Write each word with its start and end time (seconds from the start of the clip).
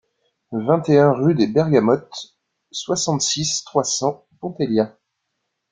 vingt 0.65 0.89
et 0.89 0.97
un 0.97 1.11
rue 1.13 1.35
des 1.35 1.45
Bergamotes, 1.45 2.35
soixante-six, 2.71 3.63
trois 3.65 3.83
cents, 3.83 4.25
Ponteilla 4.39 4.97